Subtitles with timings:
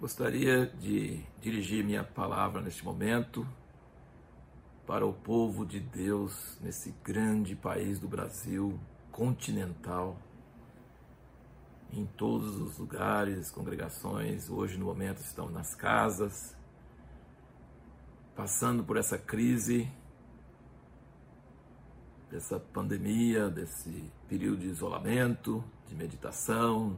[0.00, 3.44] Gostaria de dirigir minha palavra neste momento
[4.86, 8.78] para o povo de Deus nesse grande país do Brasil,
[9.10, 10.16] continental,
[11.92, 14.48] em todos os lugares, congregações.
[14.48, 16.56] Hoje, no momento, estão nas casas,
[18.36, 19.90] passando por essa crise,
[22.30, 26.96] dessa pandemia, desse período de isolamento, de meditação,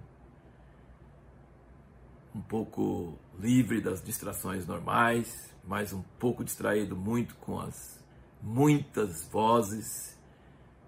[2.34, 8.02] um pouco livre das distrações normais, mas um pouco distraído muito com as
[8.42, 10.18] muitas vozes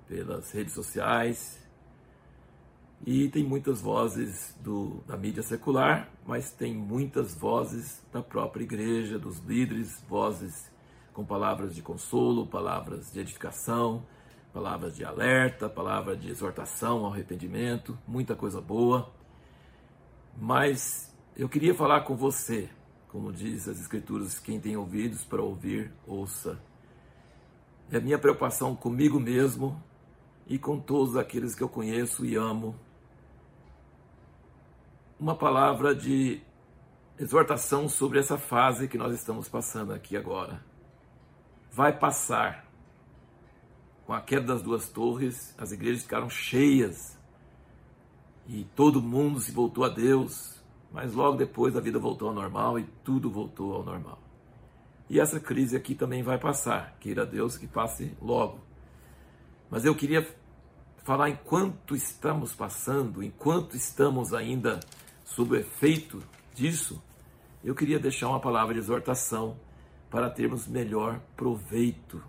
[0.06, 1.60] pelas redes sociais.
[3.04, 9.18] E tem muitas vozes do, da mídia secular, mas tem muitas vozes da própria igreja,
[9.18, 10.70] dos líderes, vozes
[11.12, 14.06] com palavras de consolo, palavras de edificação,
[14.52, 19.12] palavras de alerta, palavras de exortação ao arrependimento, muita coisa boa.
[20.36, 22.68] Mas eu queria falar com você,
[23.08, 26.60] como diz as Escrituras, quem tem ouvidos para ouvir, ouça.
[27.90, 29.82] É a minha preocupação comigo mesmo
[30.46, 32.74] e com todos aqueles que eu conheço e amo.
[35.18, 36.42] Uma palavra de
[37.18, 40.62] exortação sobre essa fase que nós estamos passando aqui agora.
[41.70, 42.66] Vai passar.
[44.04, 47.16] Com a queda das duas torres, as igrejas ficaram cheias
[48.48, 50.61] e todo mundo se voltou a Deus
[50.92, 54.18] mas logo depois a vida voltou ao normal e tudo voltou ao normal.
[55.08, 58.60] E essa crise aqui também vai passar, queira Deus que passe logo.
[59.70, 60.26] Mas eu queria
[61.02, 64.80] falar enquanto estamos passando, enquanto estamos ainda
[65.24, 66.22] sob o efeito
[66.54, 67.02] disso,
[67.64, 69.56] eu queria deixar uma palavra de exortação
[70.10, 72.22] para termos melhor proveito.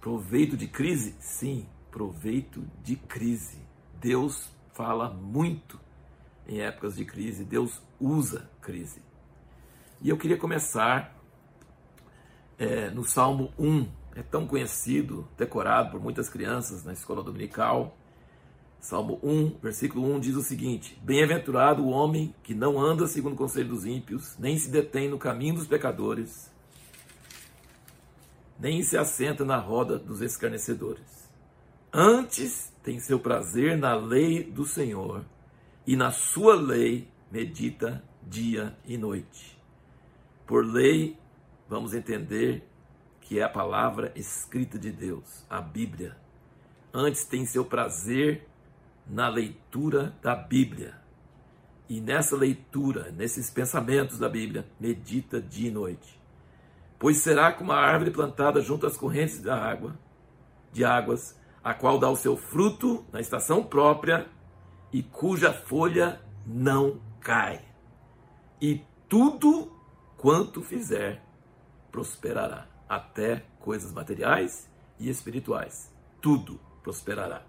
[0.00, 1.14] Proveito de crise?
[1.20, 3.60] Sim, proveito de crise.
[4.00, 5.78] Deus fala muito
[6.46, 9.02] em épocas de crise, Deus usa crise.
[10.00, 11.16] E eu queria começar
[12.58, 17.96] é, no Salmo 1, é tão conhecido, decorado por muitas crianças na escola dominical.
[18.80, 23.36] Salmo 1, versículo 1 diz o seguinte: Bem-aventurado o homem que não anda segundo o
[23.36, 26.50] conselho dos ímpios, nem se detém no caminho dos pecadores,
[28.58, 31.28] nem se assenta na roda dos escarnecedores.
[31.92, 35.24] Antes tem seu prazer na lei do Senhor
[35.86, 39.58] e na sua lei medita dia e noite.
[40.46, 41.18] Por lei,
[41.68, 42.68] vamos entender
[43.20, 46.16] que é a palavra escrita de Deus, a Bíblia.
[46.92, 48.46] Antes tem seu prazer
[49.06, 51.00] na leitura da Bíblia.
[51.88, 56.20] E nessa leitura, nesses pensamentos da Bíblia, medita dia e noite.
[56.98, 59.98] Pois será como uma árvore plantada junto às correntes da água,
[60.72, 64.28] de águas, a qual dá o seu fruto na estação própria
[64.92, 67.64] e cuja folha não cai.
[68.60, 69.72] E tudo
[70.16, 71.22] quanto fizer
[71.90, 75.90] prosperará, até coisas materiais e espirituais.
[76.20, 77.42] Tudo prosperará.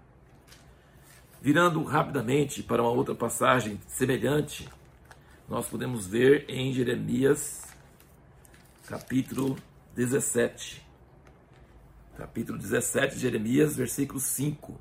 [1.40, 4.68] Virando rapidamente para uma outra passagem semelhante,
[5.48, 7.62] nós podemos ver em Jeremias,
[8.86, 9.56] capítulo
[9.94, 10.82] 17.
[12.16, 14.80] Capítulo 17 de Jeremias, versículo 5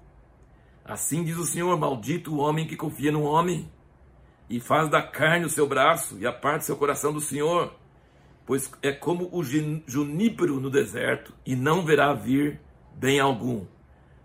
[0.85, 3.71] Assim diz o Senhor: Maldito o homem que confia no homem,
[4.49, 7.73] e faz da carne o seu braço, e aparte seu coração do Senhor,
[8.45, 12.59] pois é como o junípero no deserto, e não verá vir
[12.95, 13.66] bem algum.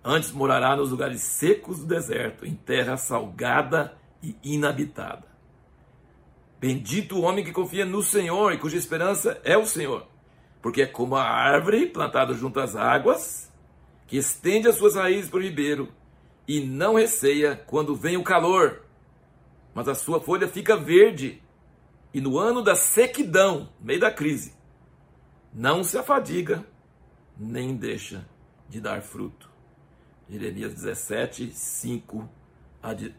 [0.04, 5.26] Antes morará nos lugares secos do deserto, em terra salgada e inabitada.
[6.60, 10.08] Bendito o homem que confia no Senhor e cuja esperança é o Senhor,
[10.60, 13.52] porque é como a árvore plantada junto às águas,
[14.08, 15.88] que estende as suas raízes para o ribeiro
[16.48, 18.82] e não receia quando vem o calor,
[19.74, 21.42] mas a sua folha fica verde.
[22.12, 24.54] E no ano da sequidão, no meio da crise,
[25.52, 26.66] não se afadiga,
[27.36, 28.26] nem deixa
[28.66, 29.50] de dar fruto.
[30.26, 32.26] Jeremias 17, 5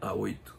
[0.00, 0.56] a 8.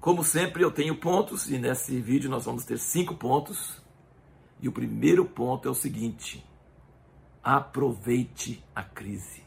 [0.00, 3.80] Como sempre, eu tenho pontos, e nesse vídeo nós vamos ter cinco pontos.
[4.60, 6.44] E o primeiro ponto é o seguinte:
[7.42, 9.41] aproveite a crise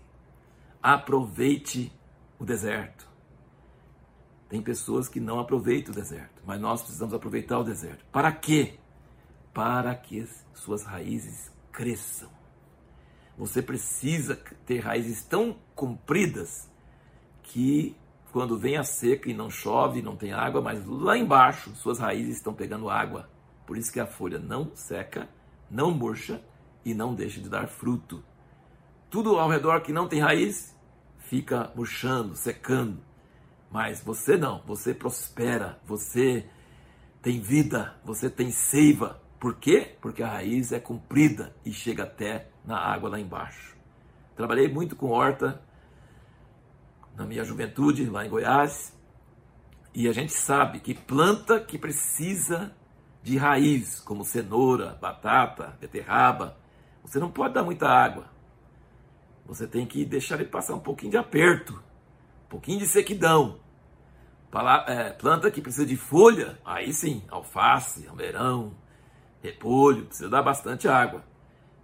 [0.86, 1.92] aproveite
[2.38, 3.10] o deserto.
[4.48, 8.06] Tem pessoas que não aproveitam o deserto, mas nós precisamos aproveitar o deserto.
[8.12, 8.78] Para quê?
[9.52, 12.30] Para que suas raízes cresçam.
[13.36, 16.70] Você precisa ter raízes tão compridas
[17.42, 17.98] que
[18.32, 22.36] quando vem a seca e não chove, não tem água, mas lá embaixo suas raízes
[22.36, 23.28] estão pegando água.
[23.66, 25.28] Por isso que a folha não seca,
[25.68, 26.44] não murcha
[26.86, 28.24] e não deixa de dar fruto.
[29.10, 30.75] Tudo ao redor que não tem raiz
[31.30, 33.00] fica murchando, secando.
[33.72, 36.45] Mas você não, você prospera, você
[37.22, 39.22] tem vida, você tem seiva.
[39.39, 39.95] Por quê?
[40.00, 43.75] Porque a raiz é comprida e chega até na água lá embaixo.
[44.36, 45.62] Trabalhei muito com horta
[47.16, 48.94] na minha juventude, lá em Goiás,
[49.94, 52.75] e a gente sabe que planta que precisa
[53.24, 56.57] de raiz, como cenoura, batata, beterraba,
[57.01, 58.35] você não pode dar muita água.
[59.45, 61.74] Você tem que deixar ele passar um pouquinho de aperto,
[62.45, 63.59] um pouquinho de sequidão.
[64.88, 68.74] É, planta que precisa de folha, aí sim, alface, almeirão,
[69.44, 71.24] repolho, precisa dar bastante água.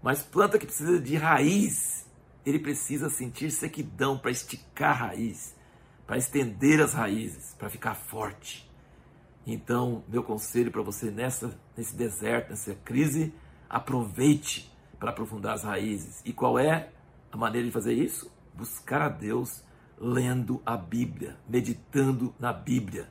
[0.01, 2.09] Mas planta que precisa de raiz,
[2.45, 5.55] ele precisa sentir sequidão para esticar a raiz,
[6.07, 8.69] para estender as raízes, para ficar forte.
[9.45, 13.33] Então, meu conselho para você nessa, nesse deserto, nessa crise,
[13.69, 16.21] aproveite para aprofundar as raízes.
[16.23, 16.89] E qual é
[17.31, 18.31] a maneira de fazer isso?
[18.53, 19.63] Buscar a Deus
[19.99, 23.07] lendo a Bíblia, meditando na Bíblia.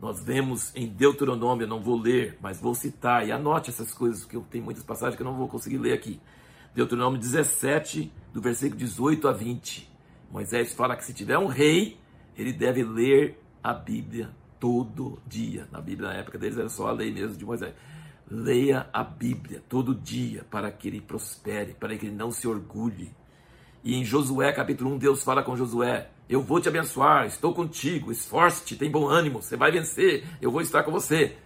[0.00, 4.38] Nós vemos em Deuteronômio, não vou ler, mas vou citar e anote essas coisas, porque
[4.50, 6.20] tenho muitas passagens que eu não vou conseguir ler aqui.
[6.74, 9.90] Deuteronômio 17, do versículo 18 a 20.
[10.30, 11.96] Moisés fala que se tiver um rei,
[12.36, 15.68] ele deve ler a Bíblia todo dia.
[15.70, 17.74] Na Bíblia, na época deles, era só a lei mesmo de Moisés.
[18.28, 23.14] Leia a Bíblia todo dia para que ele prospere, para que ele não se orgulhe,
[23.84, 28.10] e em Josué capítulo 1, Deus fala com Josué: Eu vou te abençoar, estou contigo,
[28.10, 31.36] esforce-te, tem bom ânimo, você vai vencer, eu vou estar com você.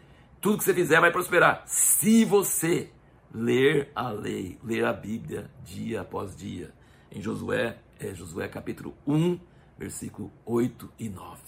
[0.40, 1.64] Tudo que você fizer vai prosperar.
[1.66, 2.90] Se você
[3.34, 6.72] ler a lei, ler a Bíblia dia após dia.
[7.10, 9.40] Em Josué, é Josué capítulo 1,
[9.76, 11.38] versículo 8 e 9.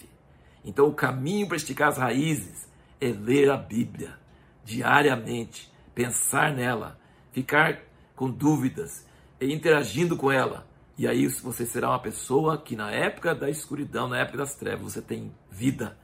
[0.65, 2.67] Então o caminho para esticar as raízes
[2.99, 4.19] é ler a Bíblia
[4.65, 6.99] diariamente, pensar nela,
[7.31, 7.79] ficar
[8.13, 9.05] com dúvidas,
[9.39, 10.67] e interagindo com ela,
[11.01, 14.93] e aí você será uma pessoa que na época da escuridão, na época das trevas,
[14.93, 15.97] você tem vida.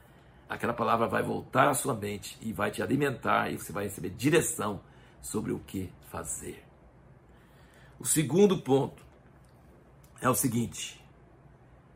[0.48, 4.10] Aquela palavra vai voltar à sua mente e vai te alimentar e você vai receber
[4.10, 4.80] direção
[5.22, 6.64] sobre o que fazer.
[7.96, 9.00] O segundo ponto
[10.20, 11.00] é o seguinte: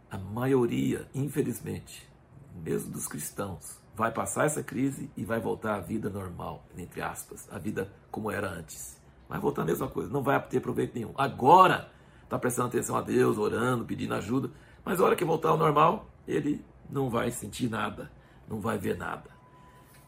[0.09, 2.09] a maioria, infelizmente,
[2.55, 7.49] mesmo dos cristãos, vai passar essa crise e vai voltar à vida normal, entre aspas,
[7.51, 8.97] a vida como era antes.
[9.29, 11.13] Vai voltar a mesma coisa, não vai ter proveito nenhum.
[11.17, 11.91] Agora,
[12.33, 14.51] está prestando atenção a Deus, orando, pedindo ajuda,
[14.83, 18.11] mas a hora que voltar ao normal, ele não vai sentir nada,
[18.49, 19.31] não vai ver nada.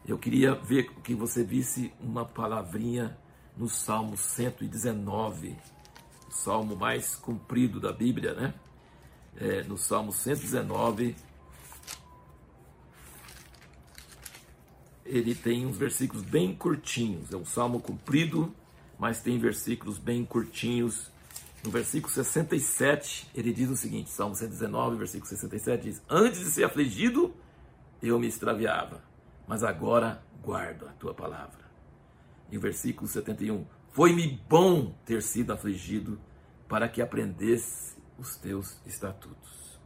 [0.07, 3.15] Eu queria ver que você visse uma palavrinha
[3.55, 5.55] no Salmo 119,
[6.27, 8.55] o salmo mais comprido da Bíblia, né?
[9.37, 11.15] É, no Salmo 119,
[15.05, 17.31] ele tem uns versículos bem curtinhos.
[17.31, 18.51] É um salmo comprido,
[18.97, 21.13] mas tem versículos bem curtinhos
[21.65, 26.63] no versículo 67, ele diz o seguinte: Salmo 119, versículo 67 diz: Antes de ser
[26.63, 27.33] afligido,
[28.01, 29.03] eu me extraviava,
[29.47, 31.65] mas agora guardo a tua palavra.
[32.51, 36.19] E o versículo 71, foi-me bom ter sido afligido
[36.67, 39.79] para que aprendesse os teus estatutos.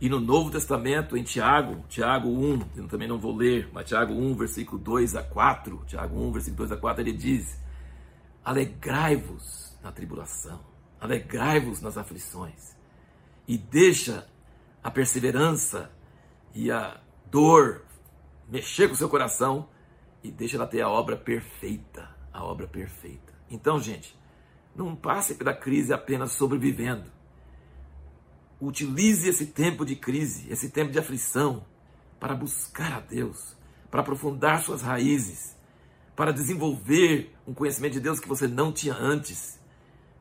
[0.00, 4.12] E no Novo Testamento, em Tiago, Tiago 1, eu também não vou ler, mas Tiago
[4.12, 7.58] 1, versículo 2 a 4, Tiago 1, versículo 2 a 4, ele diz:
[8.44, 10.60] Alegrai-vos na tribulação,
[11.00, 12.74] alegrai-vos nas aflições
[13.46, 14.26] e deixa
[14.82, 15.92] a perseverança
[16.52, 17.00] e a
[17.30, 17.84] dor
[18.48, 19.68] mexer com o seu coração
[20.24, 23.32] e deixa ela ter a obra perfeita, a obra perfeita.
[23.48, 24.18] Então, gente,
[24.74, 27.08] não passe pela crise apenas sobrevivendo.
[28.60, 31.64] Utilize esse tempo de crise, esse tempo de aflição,
[32.18, 33.56] para buscar a Deus,
[33.88, 35.56] para aprofundar suas raízes,
[36.16, 39.56] para desenvolver um conhecimento de Deus que você não tinha antes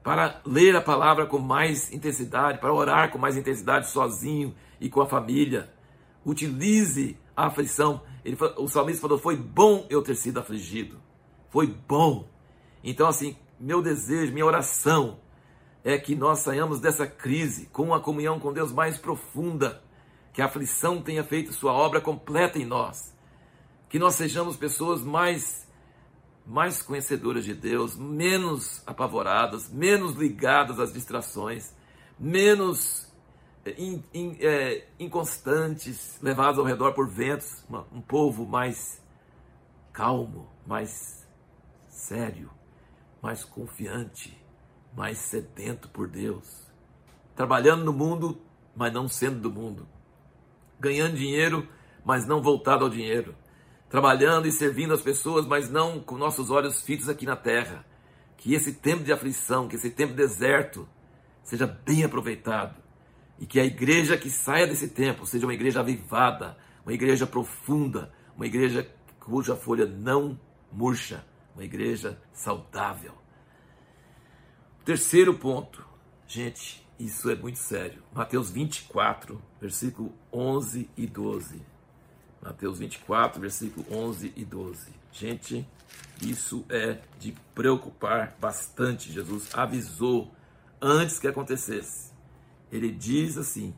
[0.05, 5.01] para ler a palavra com mais intensidade, para orar com mais intensidade sozinho e com
[5.01, 5.73] a família.
[6.23, 8.03] Utilize a aflição.
[8.23, 11.01] Ele, o salmista falou: Foi bom eu ter sido afligido.
[11.49, 12.29] Foi bom.
[12.83, 15.17] Então, assim, meu desejo, minha oração
[15.83, 19.81] é que nós saiamos dessa crise com uma comunhão com Deus mais profunda,
[20.31, 23.11] que a aflição tenha feito sua obra completa em nós,
[23.89, 25.64] que nós sejamos pessoas mais
[26.45, 31.73] mais conhecedoras de Deus, menos apavoradas, menos ligadas às distrações,
[32.19, 33.11] menos
[33.65, 39.01] eh, in, in, é, inconstantes, levadas ao redor por ventos, uma, um povo mais
[39.91, 41.27] calmo, mais
[41.87, 42.51] sério,
[43.21, 44.39] mais confiante,
[44.95, 46.67] mais sedento por Deus,
[47.35, 48.39] trabalhando no mundo,
[48.75, 49.87] mas não sendo do mundo,
[50.79, 51.67] ganhando dinheiro,
[52.03, 53.35] mas não voltado ao dinheiro
[53.95, 57.85] trabalhando e servindo as pessoas, mas não com nossos olhos fitos aqui na terra.
[58.35, 60.85] Que esse tempo de aflição, que esse tempo deserto,
[61.41, 62.75] seja bem aproveitado.
[63.39, 68.11] E que a igreja que saia desse tempo seja uma igreja avivada, uma igreja profunda,
[68.35, 68.85] uma igreja
[69.17, 70.37] cuja folha não
[70.69, 73.13] murcha, uma igreja saudável.
[74.83, 75.87] Terceiro ponto,
[76.27, 78.03] gente, isso é muito sério.
[78.13, 81.74] Mateus 24, versículo 11 e 12.
[82.45, 84.91] Mateus 24, versículo 11 e 12.
[85.11, 85.67] Gente,
[86.21, 89.11] isso é de preocupar bastante.
[89.11, 90.31] Jesus avisou
[90.79, 92.13] antes que acontecesse.
[92.71, 93.73] Ele diz assim: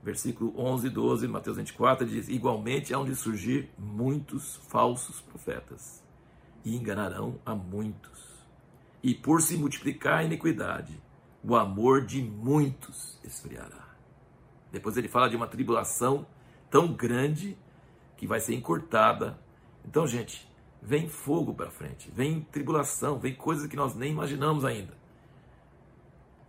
[0.00, 6.04] versículo 11 e 12, Mateus 24, ele diz: Igualmente há de surgir muitos falsos profetas,
[6.64, 8.46] e enganarão a muitos.
[9.02, 11.02] E por se multiplicar a iniquidade,
[11.42, 13.86] o amor de muitos esfriará.
[14.70, 16.26] Depois ele fala de uma tribulação
[16.70, 17.56] tão grande
[18.16, 19.38] que vai ser encurtada.
[19.84, 20.48] Então, gente,
[20.82, 24.96] vem fogo para frente, vem tribulação, vem coisas que nós nem imaginamos ainda.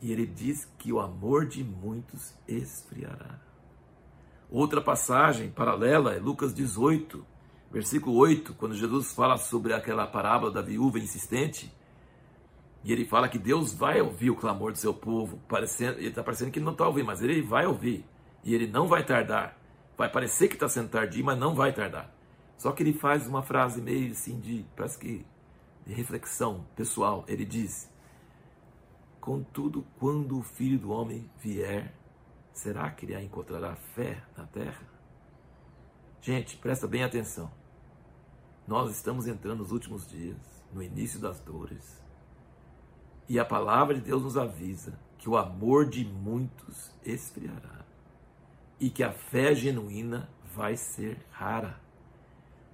[0.02, 3.40] E ele diz que o amor de muitos esfriará.
[4.50, 7.26] Outra passagem paralela é Lucas 18,
[7.72, 11.74] versículo 8, quando Jesus fala sobre aquela parábola da viúva insistente.
[12.84, 15.42] E ele fala que Deus vai ouvir o clamor do seu povo.
[15.50, 18.06] Parecendo, ele está parecendo que ele não está ouvindo, mas ele vai ouvir.
[18.44, 19.57] E ele não vai tardar.
[19.98, 22.14] Vai parecer que está sendo tardio, mas não vai tardar.
[22.56, 25.26] Só que ele faz uma frase meio assim de, parece que,
[25.86, 27.26] de reflexão pessoal.
[27.28, 27.90] Ele diz:
[29.20, 31.94] Contudo, quando o filho do homem vier,
[32.54, 34.88] será que ele encontrará fé na terra?
[36.22, 37.52] Gente, presta bem atenção.
[38.68, 40.38] Nós estamos entrando nos últimos dias,
[40.74, 42.04] no início das dores.
[43.28, 47.87] E a palavra de Deus nos avisa que o amor de muitos esfriará
[48.80, 51.80] e que a fé genuína vai ser rara,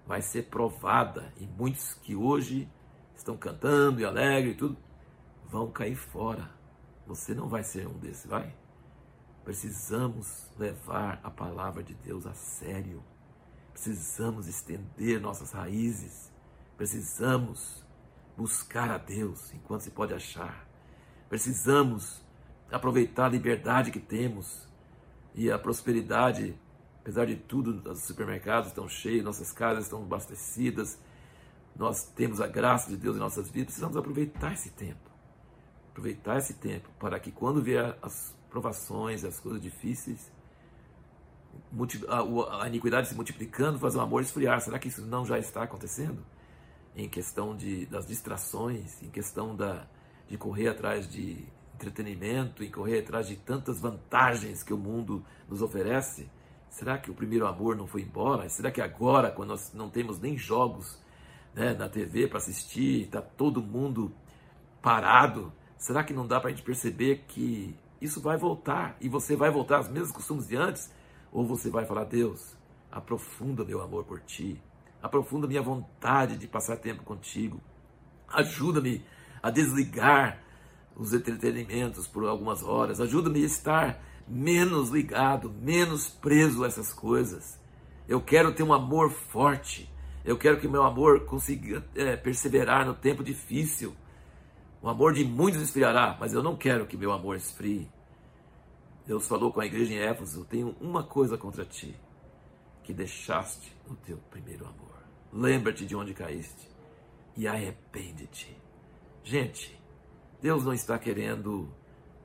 [0.05, 1.33] vai ser provada.
[1.39, 2.69] E muitos que hoje
[3.15, 4.77] estão cantando e alegres e tudo,
[5.45, 6.49] vão cair fora.
[7.05, 8.53] Você não vai ser um desses, vai?
[9.43, 13.03] Precisamos levar a palavra de Deus a sério.
[13.73, 16.31] Precisamos estender nossas raízes.
[16.77, 17.83] Precisamos
[18.37, 20.65] buscar a Deus enquanto se pode achar.
[21.27, 22.23] Precisamos
[22.71, 24.67] aproveitar a liberdade que temos
[25.35, 26.55] e a prosperidade.
[27.01, 30.97] Apesar de tudo, os supermercados estão cheios, nossas casas estão abastecidas,
[31.75, 33.67] nós temos a graça de Deus em nossas vidas.
[33.67, 35.11] Precisamos aproveitar esse tempo.
[35.91, 40.31] Aproveitar esse tempo para que quando vier as provações, as coisas difíceis,
[42.07, 44.61] a, iniquidade se multiplicando, faz o amor esfriar.
[44.61, 46.23] Será que isso não já está acontecendo?
[46.95, 49.87] Em questão de, das distrações, em questão da,
[50.27, 51.45] de correr atrás de
[51.83, 56.29] entretenimento, em correr atrás de tantas vantagens que o mundo nos oferece?
[56.69, 58.49] Será que o primeiro amor não foi embora?
[58.49, 60.99] Será que agora, quando nós não temos nem jogos
[61.53, 64.11] né, na TV para assistir, está todo mundo
[64.81, 68.97] parado, será que não dá para a gente perceber que isso vai voltar?
[68.99, 70.91] E você vai voltar aos mesmos costumes de antes,
[71.31, 72.57] ou você vai falar: Deus,
[72.91, 74.61] aprofunda meu amor por ti,
[75.01, 77.61] aprofunda minha vontade de passar tempo contigo,
[78.27, 79.05] ajuda-me
[79.41, 80.42] a desligar
[80.95, 87.59] os entretenimentos por algumas horas, ajuda-me a estar menos ligado, menos preso a essas coisas.
[88.07, 89.89] Eu quero ter um amor forte.
[90.23, 93.93] Eu quero que meu amor consiga é, perseverar no tempo difícil.
[94.81, 97.89] O amor de muitos esfriará, mas eu não quero que meu amor esfrie.
[99.05, 101.95] Deus falou com a igreja em Éfeso: Eu tenho uma coisa contra ti,
[102.83, 105.03] que deixaste o teu primeiro amor.
[105.31, 106.69] Lembra-te de onde caíste
[107.35, 108.55] e arrepende-te.
[109.23, 109.77] Gente,
[110.43, 111.69] Deus não está querendo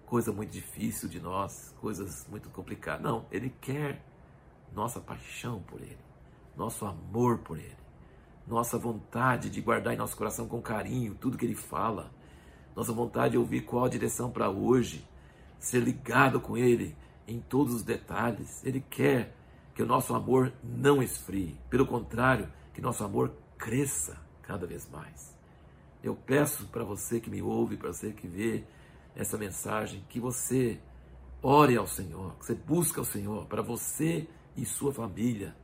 [0.05, 3.01] coisa muito difícil de nós, coisas muito complicadas.
[3.01, 4.05] Não, Ele quer
[4.75, 5.97] nossa paixão por Ele,
[6.57, 7.77] nosso amor por Ele,
[8.45, 12.11] nossa vontade de guardar em nosso coração com carinho tudo que Ele fala
[12.75, 15.07] nossa vontade de ouvir qual a direção para hoje,
[15.61, 18.65] ser ligado com Ele em todos os detalhes.
[18.65, 19.33] Ele quer
[19.77, 25.38] que o nosso amor não esfrie, pelo contrário, que nosso amor cresça cada vez mais.
[26.03, 28.65] Eu peço para você que me ouve, para você que vê
[29.17, 30.81] essa mensagem, que você
[31.43, 35.57] ore ao Senhor, que você busque ao Senhor para você e sua família,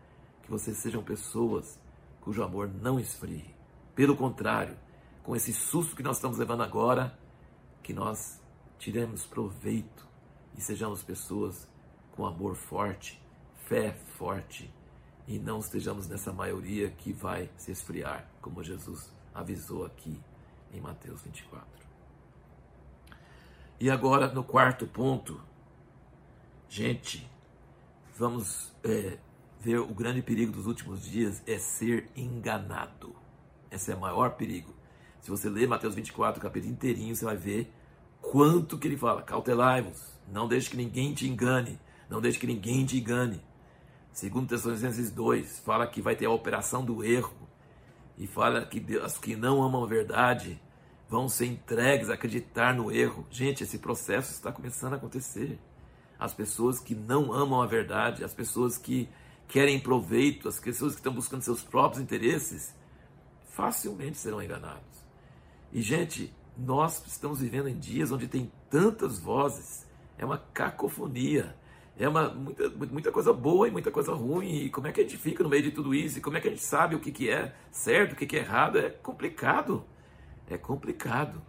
[0.43, 1.79] que vocês sejam pessoas
[2.21, 3.55] cujo amor não esfrie.
[3.95, 4.77] Pelo contrário,
[5.23, 7.17] com esse susto que nós estamos levando agora,
[7.83, 8.41] que nós
[8.79, 10.07] tiremos proveito
[10.57, 11.69] e sejamos pessoas
[12.13, 13.21] com amor forte,
[13.69, 14.73] fé forte
[15.27, 20.21] e não estejamos nessa maioria que vai se esfriar, como Jesus avisou aqui
[20.73, 21.67] em Mateus 24.
[23.81, 25.41] E agora, no quarto ponto,
[26.69, 27.29] gente,
[28.17, 29.19] vamos é,
[29.61, 33.15] ver o grande perigo dos últimos dias é ser enganado.
[33.71, 34.73] Esse é o maior perigo.
[35.21, 37.73] Se você ler Mateus 24, capítulo inteirinho, você vai ver
[38.21, 39.23] quanto que ele fala.
[39.23, 43.43] Cautelai-vos, não deixe que ninguém te engane, não deixe que ninguém te engane.
[44.13, 47.44] Segundo Tessalonicenses 2, fala que vai ter a operação do erro
[48.17, 50.61] e fala que os que não amam a verdade
[51.09, 53.27] vão ser entregues a acreditar no erro.
[53.31, 55.59] Gente, esse processo está começando a acontecer.
[56.19, 59.09] As pessoas que não amam a verdade, as pessoas que
[59.49, 62.75] querem proveito, as pessoas que estão buscando seus próprios interesses,
[63.51, 65.05] facilmente serão enganados.
[65.73, 71.55] E, gente, nós estamos vivendo em dias onde tem tantas vozes, é uma cacofonia
[71.97, 74.65] é uma, muita, muita coisa boa e muita coisa ruim.
[74.65, 76.19] E como é que a gente fica no meio de tudo isso?
[76.19, 78.37] E como é que a gente sabe o que, que é certo, o que, que
[78.37, 78.79] é errado?
[78.79, 79.85] É complicado.
[80.49, 81.41] É complicado.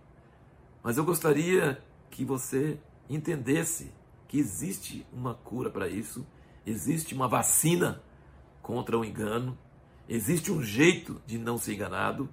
[0.84, 2.78] Mas eu gostaria que você
[3.10, 3.92] entendesse
[4.28, 6.26] que existe uma cura para isso,
[6.66, 8.02] existe uma vacina
[8.62, 9.58] contra o engano,
[10.08, 12.30] existe um jeito de não ser enganado,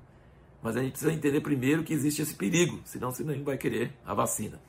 [0.62, 3.95] mas a gente precisa entender primeiro que existe esse perigo, senão você não vai querer
[4.04, 4.61] a vacina.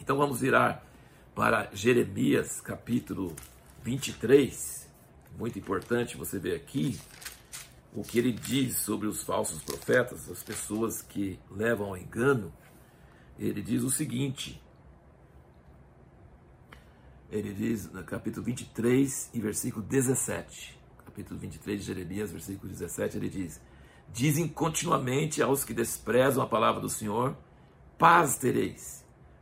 [0.00, 0.89] Então vamos virar
[1.34, 3.34] para Jeremias capítulo
[3.82, 4.88] 23.
[5.38, 6.98] Muito importante você ver aqui
[7.94, 12.52] o que ele diz sobre os falsos profetas, as pessoas que levam ao engano.
[13.38, 14.60] Ele diz o seguinte:
[17.30, 20.78] ele diz no capítulo 23 e versículo 17.
[21.04, 23.60] Capítulo 23 de Jeremias, versículo 17, ele diz:
[24.12, 27.36] Dizem continuamente aos que desprezam a palavra do Senhor:
[27.96, 28.99] paz tereis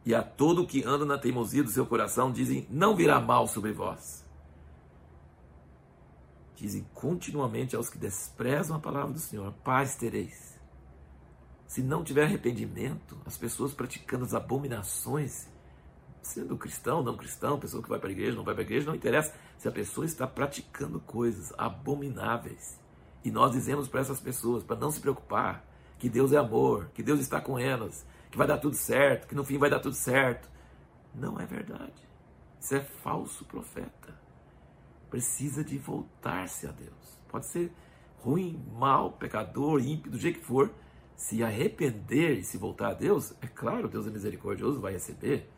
[0.09, 3.73] e a todo que anda na teimosia do seu coração dizem: Não virá mal sobre
[3.73, 4.25] vós.
[6.57, 10.59] Dizem continuamente aos que desprezam a palavra do Senhor: Paz tereis.
[11.67, 15.47] Se não tiver arrependimento, as pessoas praticando as abominações,
[16.23, 18.87] sendo cristão, não cristão, pessoa que vai para a igreja, não vai para a igreja,
[18.87, 19.35] não interessa.
[19.59, 22.81] Se a pessoa está praticando coisas abomináveis,
[23.23, 25.63] e nós dizemos para essas pessoas para não se preocupar,
[25.99, 29.35] que Deus é amor, que Deus está com elas, que vai dar tudo certo, que
[29.35, 30.49] no fim vai dar tudo certo.
[31.15, 32.09] Não é verdade.
[32.61, 34.19] Isso é falso profeta.
[35.11, 37.19] Precisa de voltar-se a Deus.
[37.29, 37.73] Pode ser
[38.19, 40.73] ruim, mal, pecador, ímpio, do jeito que for.
[41.17, 45.51] Se arrepender e se voltar a Deus, é claro, Deus é misericordioso, vai receber.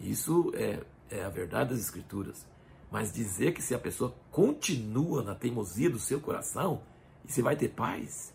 [0.00, 2.46] Isso é, é a verdade das Escrituras.
[2.90, 6.82] Mas dizer que se a pessoa continua na teimosia do seu coração,
[7.24, 8.34] você vai ter paz,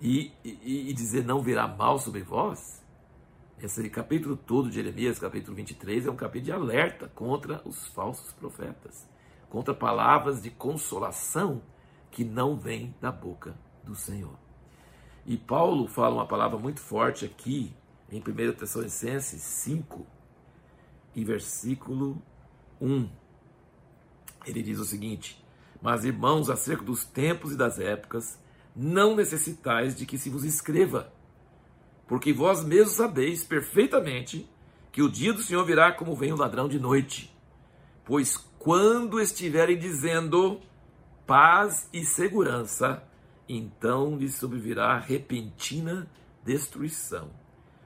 [0.00, 2.79] e, e, e dizer não virá mal sobre vós,
[3.62, 8.32] esse capítulo todo de Jeremias, capítulo 23, é um capítulo de alerta contra os falsos
[8.32, 9.06] profetas,
[9.50, 11.60] contra palavras de consolação
[12.10, 14.38] que não vêm da boca do Senhor.
[15.26, 17.74] E Paulo fala uma palavra muito forte aqui
[18.10, 20.06] em 1 Tessalonicenses 5
[21.14, 22.20] e versículo
[22.80, 23.10] 1.
[24.46, 25.44] Ele diz o seguinte:
[25.82, 28.38] Mas irmãos, acerca dos tempos e das épocas,
[28.74, 31.12] não necessitais de que se vos escreva
[32.10, 34.44] porque vós mesmos sabeis perfeitamente
[34.90, 37.32] que o dia do Senhor virá como vem o ladrão de noite.
[38.04, 40.60] Pois quando estiverem dizendo
[41.24, 43.00] paz e segurança,
[43.48, 46.10] então lhes sobrevirá repentina
[46.44, 47.30] destruição,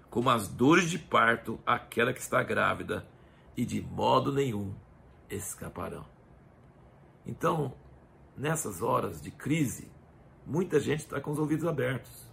[0.08, 3.06] como as dores de parto aquela que está grávida,
[3.54, 4.72] e de modo nenhum
[5.28, 6.06] escaparão.
[7.26, 7.74] Então,
[8.34, 9.92] nessas horas de crise,
[10.46, 12.24] muita gente está com os ouvidos abertos.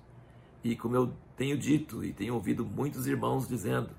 [0.63, 3.89] E como eu tenho dito e tenho ouvido muitos irmãos dizendo,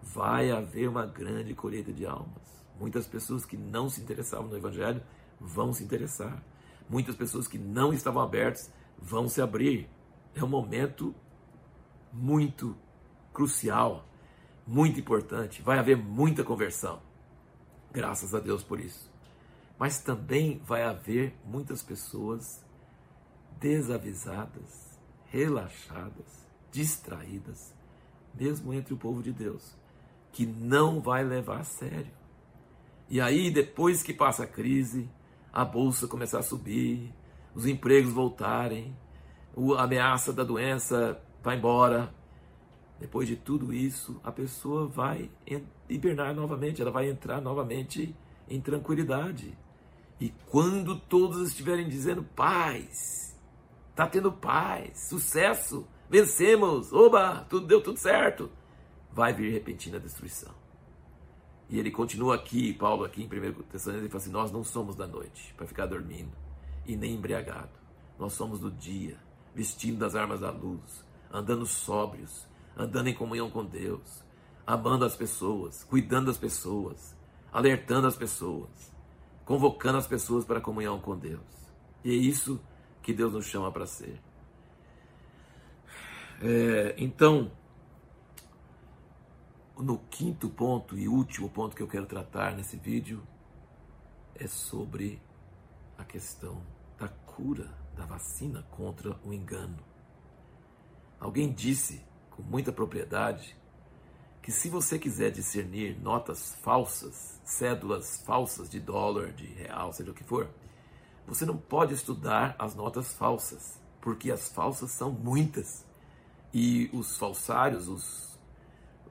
[0.00, 2.64] vai haver uma grande colheita de almas.
[2.78, 5.02] Muitas pessoas que não se interessavam no Evangelho
[5.40, 6.40] vão se interessar.
[6.88, 9.90] Muitas pessoas que não estavam abertas vão se abrir.
[10.32, 11.12] É um momento
[12.12, 12.76] muito
[13.34, 14.08] crucial,
[14.64, 15.62] muito importante.
[15.62, 17.02] Vai haver muita conversão.
[17.90, 19.10] Graças a Deus por isso.
[19.76, 22.64] Mas também vai haver muitas pessoas
[23.58, 26.45] desavisadas, relaxadas,
[26.76, 27.74] distraídas,
[28.34, 29.74] mesmo entre o povo de Deus,
[30.30, 32.12] que não vai levar a sério.
[33.08, 35.08] E aí, depois que passa a crise,
[35.50, 37.14] a bolsa começar a subir,
[37.54, 38.94] os empregos voltarem,
[39.78, 42.14] a ameaça da doença vai embora.
[43.00, 45.30] Depois de tudo isso, a pessoa vai
[45.88, 48.14] hibernar novamente, ela vai entrar novamente
[48.50, 49.56] em tranquilidade.
[50.20, 53.26] E quando todos estiverem dizendo paz,
[53.96, 58.50] Está tendo paz, sucesso, vencemos, oba, tudo deu tudo certo.
[59.12, 60.54] Vai vir repentina destruição.
[61.68, 64.94] E ele continua aqui, Paulo aqui em 1 Tessalonicenses, ele fala assim, nós não somos
[64.94, 66.32] da noite para ficar dormindo
[66.86, 67.70] e nem embriagado.
[68.18, 69.16] Nós somos do dia,
[69.54, 74.24] vestindo das armas da luz, andando sóbrios, andando em comunhão com Deus,
[74.66, 77.16] amando as pessoas, cuidando das pessoas,
[77.52, 78.70] alertando as pessoas,
[79.44, 81.40] convocando as pessoas para a comunhão com Deus.
[82.04, 82.60] E é isso
[83.02, 84.20] que Deus nos chama para ser.
[86.42, 87.50] É, então,
[89.78, 93.22] no quinto ponto e último ponto que eu quero tratar nesse vídeo
[94.34, 95.20] é sobre
[95.96, 96.62] a questão
[96.98, 99.78] da cura, da vacina contra o engano.
[101.18, 103.56] Alguém disse com muita propriedade
[104.42, 110.14] que se você quiser discernir notas falsas, cédulas falsas de dólar, de real, seja o
[110.14, 110.50] que for,
[111.26, 115.85] você não pode estudar as notas falsas, porque as falsas são muitas.
[116.52, 118.38] E os falsários, os,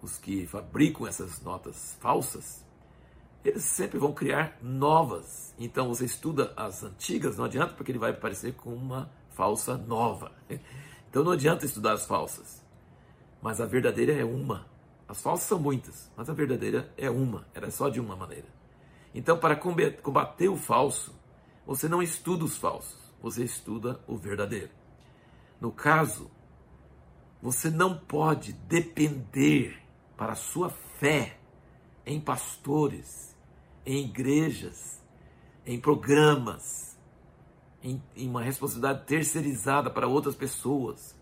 [0.02, 2.66] os que fabricam essas notas falsas,
[3.44, 5.54] eles sempre vão criar novas.
[5.60, 10.32] Então você estuda as antigas, não adianta, porque ele vai parecer com uma falsa nova.
[11.08, 12.62] Então não adianta estudar as falsas.
[13.42, 14.66] Mas a verdadeira é uma.
[15.08, 17.48] As falsas são muitas, mas a verdadeira é uma.
[17.54, 18.48] Ela é só de uma maneira.
[19.14, 21.16] Então, para combater o falso,
[21.66, 24.72] você não estuda os falsos, você estuda o verdadeiro.
[25.62, 26.30] No caso,
[27.46, 29.80] você não pode depender
[30.18, 31.38] para a sua fé
[32.04, 33.38] em pastores,
[33.86, 35.00] em igrejas,
[35.64, 36.98] em programas,
[37.84, 41.16] em, em uma responsabilidade terceirizada para outras pessoas.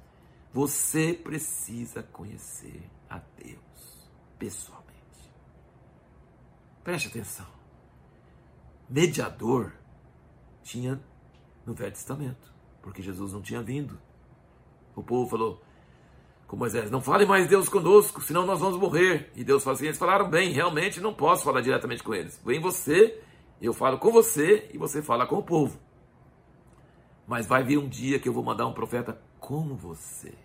[0.54, 4.10] Você precisa conhecer a Deus
[4.40, 5.30] pessoalmente.
[6.86, 7.48] Preste atenção.
[8.90, 9.74] Mediador
[10.62, 11.04] tinha
[11.66, 14.00] no Velho Testamento, porque Jesus não tinha vindo.
[14.96, 15.62] O povo falou
[16.54, 19.32] com Moisés: Não fale mais Deus conosco, senão nós vamos morrer.
[19.36, 22.40] E Deus falou assim: Eles falaram bem, realmente não posso falar diretamente com eles.
[22.46, 23.20] Vem você,
[23.60, 25.80] eu falo com você e você fala com o povo.
[27.26, 30.36] Mas vai vir um dia que eu vou mandar um profeta como você.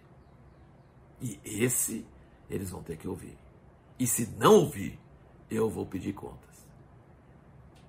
[1.21, 2.07] E esse
[2.49, 3.37] eles vão ter que ouvir.
[3.99, 4.99] E se não ouvir,
[5.51, 6.67] eu vou pedir contas.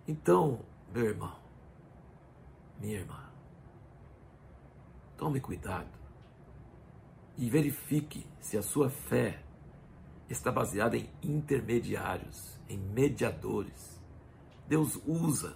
[0.05, 0.59] Então,
[0.93, 1.37] meu irmão,
[2.81, 3.23] minha irmã,
[5.15, 5.98] tome cuidado
[7.39, 9.41] e verifique se a sua fé
[10.29, 13.97] está baseada em intermediários, em mediadores.
[14.67, 15.55] Deus usa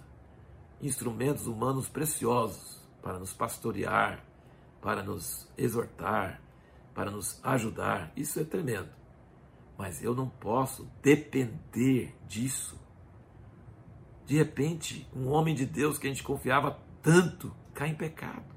[0.80, 4.24] instrumentos humanos preciosos para nos pastorear,
[4.80, 6.40] para nos exortar,
[6.94, 8.10] para nos ajudar.
[8.16, 8.88] Isso é tremendo.
[9.76, 12.80] Mas eu não posso depender disso.
[14.24, 18.54] De repente, um homem de Deus que a gente confiava tanto cai em pecado.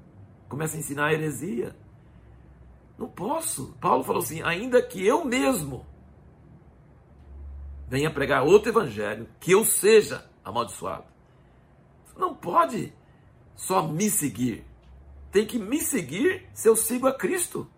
[0.48, 1.76] Começa a ensinar heresia.
[2.98, 3.74] Não posso.
[3.80, 5.86] Paulo falou assim: ainda que eu mesmo
[7.88, 11.04] venha pregar outro evangelho, que eu seja amaldiçoado.
[12.16, 12.92] Não pode
[13.54, 14.64] só me seguir.
[15.30, 17.70] Tem que me seguir se eu sigo a Cristo.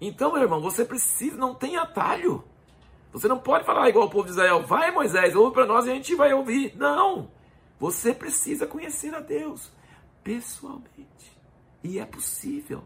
[0.00, 2.42] Então, meu irmão, você precisa, não tem atalho.
[3.12, 5.90] Você não pode falar igual o povo de Israel, vai Moisés, ouve para nós e
[5.90, 6.74] a gente vai ouvir.
[6.76, 7.30] Não.
[7.78, 9.70] Você precisa conhecer a Deus
[10.22, 11.38] pessoalmente.
[11.82, 12.84] E é possível,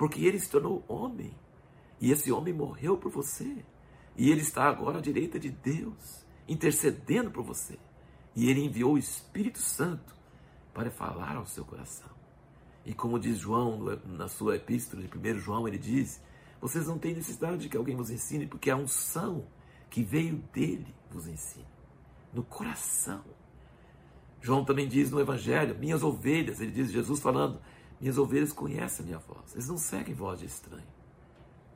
[0.00, 1.30] porque ele se tornou homem.
[2.00, 3.62] E esse homem morreu por você.
[4.16, 7.78] E ele está agora à direita de Deus, intercedendo por você.
[8.34, 10.16] E ele enviou o Espírito Santo
[10.72, 12.08] para falar ao seu coração.
[12.86, 16.18] E como diz João na sua epístola de 1 João, ele diz:
[16.62, 19.44] Vocês não têm necessidade de que alguém vos ensine, porque a unção
[19.90, 21.68] que veio dele vos ensina.
[22.32, 23.22] No coração.
[24.40, 27.60] João também diz no Evangelho: Minhas ovelhas, ele diz, Jesus falando,
[28.00, 30.86] minhas ovelhas conhecem a minha voz, eles não seguem voz de estranho.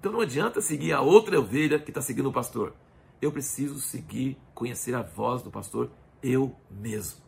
[0.00, 2.74] Então não adianta seguir a outra ovelha que está seguindo o pastor.
[3.20, 5.90] Eu preciso seguir, conhecer a voz do pastor
[6.22, 7.20] eu mesmo.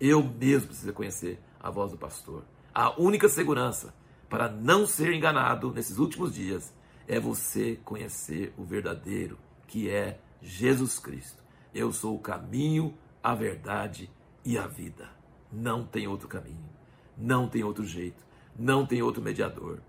[0.00, 2.44] Eu mesmo preciso conhecer a voz do pastor.
[2.74, 3.94] A única segurança
[4.28, 6.74] para não ser enganado nesses últimos dias
[7.06, 11.42] é você conhecer o verdadeiro, que é Jesus Cristo.
[11.72, 14.10] Eu sou o caminho, a verdade
[14.44, 15.08] e a vida.
[15.52, 16.68] Não tem outro caminho,
[17.16, 18.24] não tem outro jeito,
[18.58, 19.80] não tem outro mediador.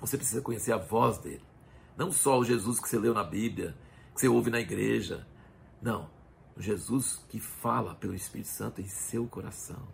[0.00, 1.42] Você precisa conhecer a voz dele.
[1.96, 3.76] Não só o Jesus que você leu na Bíblia,
[4.14, 5.26] que você ouve na igreja.
[5.80, 6.10] Não.
[6.56, 9.88] O Jesus que fala pelo Espírito Santo em seu coração.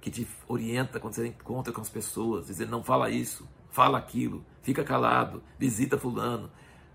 [0.00, 4.44] Que te orienta quando você encontra com as pessoas, dizendo: não fala isso, fala aquilo,
[4.62, 6.50] fica calado, visita Fulano.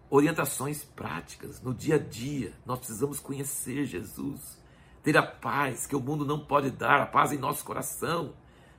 [0.09, 2.53] Orientações práticas no dia a dia.
[2.65, 4.63] Nós precisamos conhecer Jesus
[5.05, 8.33] ter a paz que o mundo não pode dar, a paz em nosso coração,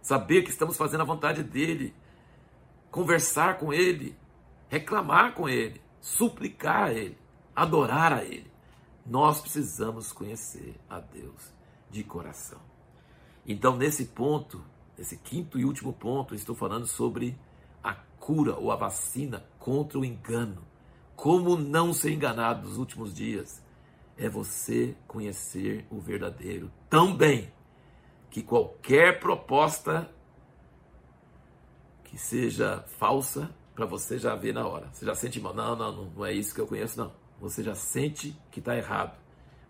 [0.07, 1.93] saber que estamos fazendo a vontade dele,
[2.93, 4.17] conversar com ele,
[4.69, 7.19] reclamar com ele, suplicar a ele,
[7.57, 8.49] adorar a ele.
[9.05, 11.53] Nós precisamos conhecer a Deus
[11.91, 12.61] de coração.
[13.45, 14.65] Então, nesse ponto,
[14.97, 17.37] nesse quinto e último ponto, estou falando sobre
[17.83, 20.63] a cura ou a vacina contra o engano.
[21.17, 23.61] Como não ser enganado nos últimos dias
[24.17, 27.51] é você conhecer o verdadeiro tão bem
[28.37, 30.07] que qualquer proposta
[32.05, 34.91] que seja falsa para você já vê na hora.
[34.93, 35.55] Você já sente mal.
[35.55, 37.15] Não, não, não, não é isso que eu conheço, não.
[37.41, 39.19] Você já sente que está errado.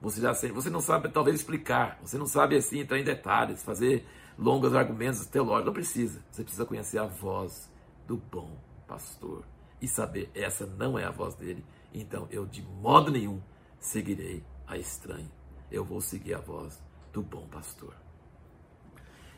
[0.01, 3.63] Você já sente, você não sabe talvez explicar, você não sabe assim entrar em detalhes,
[3.63, 4.05] fazer
[4.37, 5.67] longos argumentos teológicos.
[5.67, 6.21] Não precisa.
[6.33, 7.71] Você precisa conhecer a voz
[8.05, 8.51] do bom
[8.89, 9.45] pastor
[9.81, 11.65] e saber essa não é a voz dele.
[11.95, 13.41] Então eu de modo nenhum
[13.79, 15.31] seguirei a estranho.
[15.71, 18.06] Eu vou seguir a voz do bom pastor.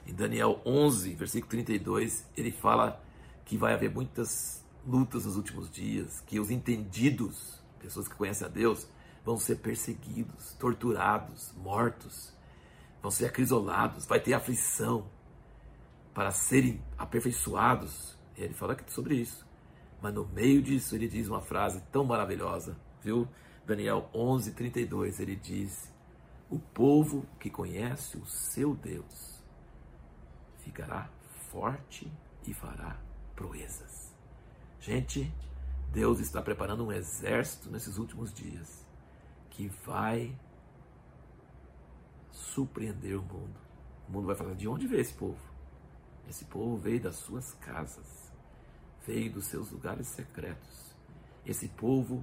[0.08, 2.98] Em Daniel 11, versículo 32, ele fala
[3.44, 8.50] que vai haver muitas lutas nos últimos dias, que os entendidos, pessoas que conhecem a
[8.50, 8.88] Deus,
[9.22, 12.32] vão ser perseguidos, torturados, mortos,
[13.02, 15.10] vão ser acrisolados, vai ter aflição
[16.14, 18.16] para serem aperfeiçoados.
[18.34, 19.46] E ele fala sobre isso.
[20.00, 23.28] Mas no meio disso ele diz uma frase tão maravilhosa, viu?
[23.66, 25.92] Daniel 11, 32, ele diz:
[26.48, 29.37] O povo que conhece o seu Deus
[30.68, 31.08] ficará
[31.50, 32.12] forte
[32.46, 33.00] e fará
[33.34, 34.12] proezas.
[34.78, 35.32] Gente,
[35.90, 38.86] Deus está preparando um exército nesses últimos dias
[39.48, 40.38] que vai
[42.30, 43.58] surpreender o mundo.
[44.06, 45.40] O mundo vai falar: de onde veio esse povo?
[46.28, 48.30] Esse povo veio das suas casas,
[49.06, 50.94] veio dos seus lugares secretos.
[51.46, 52.22] Esse povo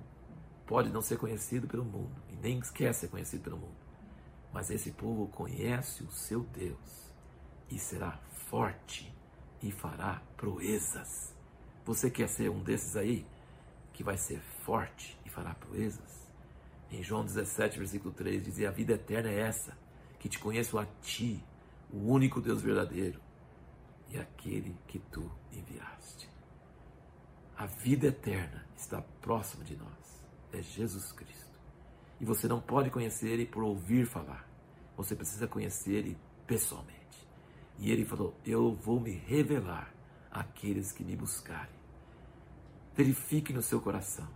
[0.67, 3.75] pode não ser conhecido pelo mundo e nem quer ser conhecido pelo mundo,
[4.53, 7.05] mas esse povo conhece o seu Deus
[7.69, 9.13] e será forte
[9.61, 11.33] e fará proezas.
[11.85, 13.25] Você quer ser um desses aí
[13.93, 16.25] que vai ser forte e fará proezas?
[16.91, 19.77] Em João 17, versículo 3, dizia: A vida eterna é essa,
[20.19, 21.43] que te conheço a ti,
[21.91, 23.19] o único Deus verdadeiro,
[24.09, 26.29] e aquele que tu enviaste.
[27.57, 30.05] A vida eterna está próxima de nós
[30.57, 31.59] é Jesus Cristo.
[32.19, 34.47] E você não pode conhecer Ele por ouvir falar.
[34.95, 37.04] Você precisa conhecer Ele pessoalmente.
[37.77, 39.93] E Ele falou: Eu vou me revelar
[40.31, 41.75] àqueles que me buscarem.
[42.95, 44.27] Verifique no seu coração.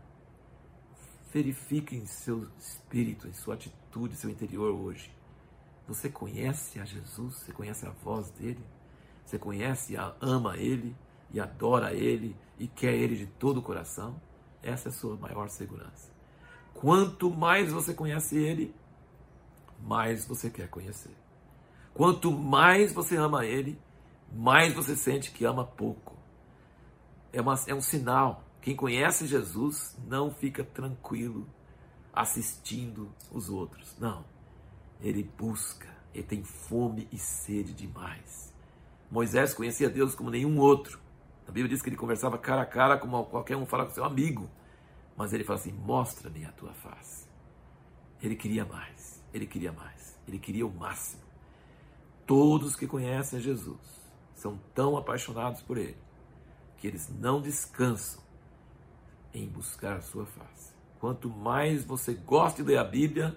[1.32, 5.12] Verifique em seu espírito, em sua atitude, seu interior hoje.
[5.88, 7.36] Você conhece a Jesus?
[7.36, 8.64] Você conhece a voz dele?
[9.26, 10.96] Você conhece, ama ele
[11.32, 14.20] e adora ele e quer ele de todo o coração?
[14.62, 16.12] Essa é a sua maior segurança.
[16.74, 18.74] Quanto mais você conhece Ele,
[19.82, 21.16] mais você quer conhecer.
[21.94, 23.80] Quanto mais você ama Ele,
[24.32, 26.18] mais você sente que ama pouco.
[27.34, 28.44] É, uma, é um sinal.
[28.62, 31.48] Quem conhece Jesus não fica tranquilo
[32.14, 33.96] assistindo os outros.
[34.00, 34.26] Não.
[35.02, 38.54] Ele busca, ele tem fome e sede demais.
[39.10, 41.00] Moisés conhecia Deus como nenhum outro.
[41.48, 44.04] A Bíblia diz que ele conversava cara a cara como qualquer um fala com seu
[44.04, 44.50] amigo.
[45.16, 47.28] Mas ele fala assim: mostra-me a tua face.
[48.22, 51.29] Ele queria mais, ele queria mais, ele queria o máximo.
[52.30, 53.80] Todos que conhecem Jesus
[54.36, 55.98] são tão apaixonados por ele
[56.78, 58.22] que eles não descansam
[59.34, 60.76] em buscar sua face.
[61.00, 63.36] Quanto mais você gosta de ler a Bíblia,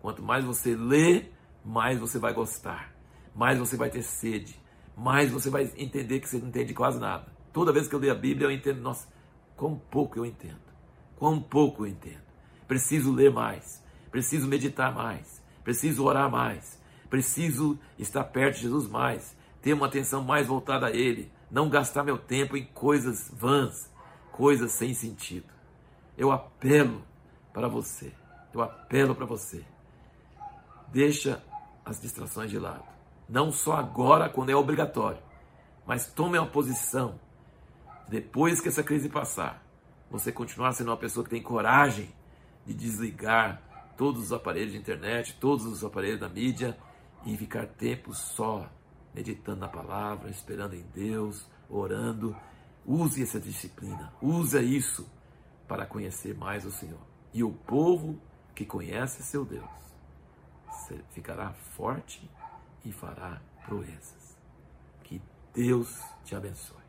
[0.00, 1.26] quanto mais você lê,
[1.64, 2.92] mais você vai gostar,
[3.32, 4.60] mais você vai ter sede,
[4.96, 7.32] mais você vai entender que você não entende quase nada.
[7.52, 9.06] Toda vez que eu leio a Bíblia, eu entendo, nossa,
[9.56, 10.58] quão pouco eu entendo.
[11.14, 12.26] Quão pouco eu entendo.
[12.66, 13.80] Preciso ler mais.
[14.10, 15.40] Preciso meditar mais.
[15.62, 16.81] Preciso orar mais.
[17.12, 19.36] Preciso estar perto de Jesus mais.
[19.60, 21.30] Ter uma atenção mais voltada a Ele.
[21.50, 23.92] Não gastar meu tempo em coisas vãs,
[24.30, 25.44] coisas sem sentido.
[26.16, 27.02] Eu apelo
[27.52, 28.14] para você.
[28.54, 29.62] Eu apelo para você.
[30.88, 31.44] Deixa
[31.84, 32.82] as distrações de lado.
[33.28, 35.20] Não só agora, quando é obrigatório,
[35.86, 37.20] mas tome uma posição
[38.08, 39.62] depois que essa crise passar,
[40.10, 42.08] você continuar sendo uma pessoa que tem coragem
[42.64, 43.60] de desligar
[43.98, 46.74] todos os aparelhos de internet, todos os aparelhos da mídia
[47.24, 48.68] e ficar tempo só
[49.14, 52.36] meditando na palavra, esperando em Deus, orando.
[52.84, 55.08] Use essa disciplina, use isso
[55.68, 57.00] para conhecer mais o Senhor.
[57.32, 58.18] E o povo
[58.54, 59.82] que conhece seu Deus
[61.10, 62.28] ficará forte
[62.84, 64.36] e fará proezas.
[65.04, 65.20] Que
[65.54, 66.81] Deus te abençoe.